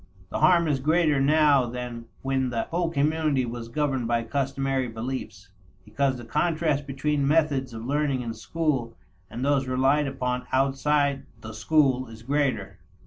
The 0.31 0.39
harm 0.39 0.67
is 0.67 0.79
greater 0.79 1.19
now 1.21 1.67
than 1.67 2.05
when 2.23 2.49
the 2.49 2.63
whole 2.63 2.89
community 2.89 3.45
was 3.45 3.67
governed 3.67 4.07
by 4.07 4.23
customary 4.23 4.87
beliefs, 4.87 5.49
because 5.85 6.17
the 6.17 6.25
contrast 6.25 6.87
between 6.87 7.27
methods 7.27 7.71
of 7.71 7.85
learning 7.85 8.21
in 8.23 8.33
school 8.33 8.97
and 9.29 9.45
those 9.45 9.67
relied 9.67 10.07
upon 10.07 10.47
outside 10.51 11.27
the 11.41 11.53
school 11.53 12.07
is 12.07 12.23
greater. 12.23 12.79